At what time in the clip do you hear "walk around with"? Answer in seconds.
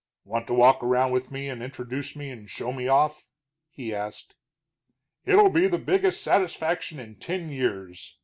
0.55-1.29